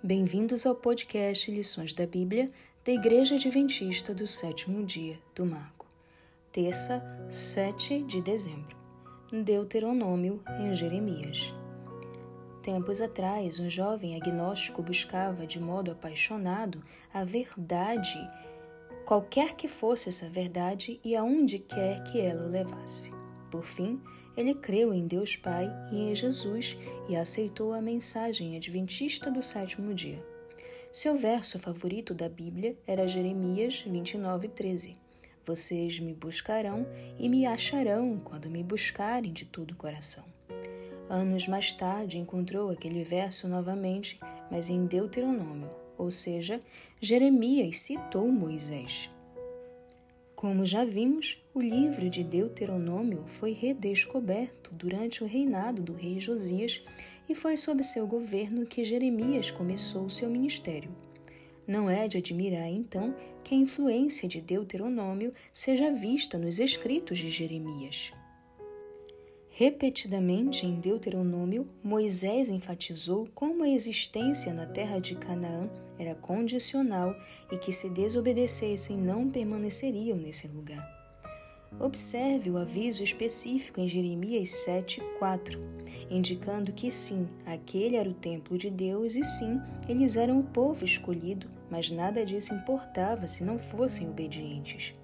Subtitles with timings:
[0.00, 2.48] Bem-vindos ao podcast Lições da Bíblia
[2.84, 5.86] da Igreja Adventista do Sétimo Dia do Marco.
[6.52, 8.76] Terça, 7 de dezembro.
[9.32, 11.52] Deuteronômio em Jeremias.
[12.62, 16.80] Tempos atrás, um jovem agnóstico buscava de modo apaixonado
[17.12, 18.18] a verdade,
[19.04, 23.17] qualquer que fosse essa verdade e aonde quer que ela o levasse.
[23.50, 24.00] Por fim,
[24.36, 26.76] ele creu em Deus Pai e em Jesus
[27.08, 30.24] e aceitou a mensagem adventista do sétimo dia.
[30.92, 34.96] Seu verso favorito da Bíblia era Jeremias 29:13.
[35.44, 36.86] Vocês me buscarão
[37.18, 40.24] e me acharão quando me buscarem de todo o coração.
[41.08, 44.18] Anos mais tarde encontrou aquele verso novamente,
[44.50, 46.60] mas em Deuteronômio, ou seja,
[47.00, 49.10] Jeremias citou Moisés.
[50.38, 56.80] Como já vimos, o livro de Deuteronômio foi redescoberto durante o reinado do rei Josias
[57.28, 60.94] e foi sob seu governo que Jeremias começou seu ministério.
[61.66, 67.30] Não é de admirar, então, que a influência de Deuteronômio seja vista nos escritos de
[67.30, 68.12] Jeremias.
[69.58, 77.12] Repetidamente em Deuteronômio, Moisés enfatizou como a existência na terra de Canaã era condicional
[77.50, 80.88] e que se desobedecessem não permaneceriam nesse lugar.
[81.80, 85.58] Observe o aviso específico em Jeremias 7:4,
[86.08, 90.84] indicando que sim, aquele era o templo de Deus e sim, eles eram o povo
[90.84, 94.94] escolhido, mas nada disso importava se não fossem obedientes.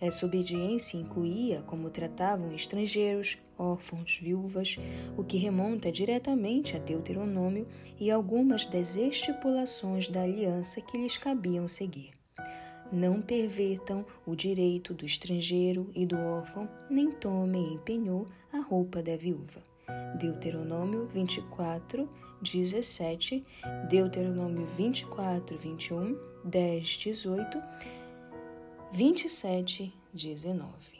[0.00, 4.76] Essa obediência incluía como tratavam estrangeiros, órfãos, viúvas,
[5.16, 7.66] o que remonta diretamente a Deuteronômio
[7.98, 12.12] e algumas das estipulações da aliança que lhes cabiam seguir.
[12.92, 19.02] Não pervertam o direito do estrangeiro e do órfão, nem tomem em penhor a roupa
[19.02, 19.60] da viúva.
[20.18, 22.08] Deuteronômio 24,
[22.40, 23.44] 17,
[23.90, 27.60] Deuteronômio 24, 21, 10, 18
[28.92, 30.97] 27, 19.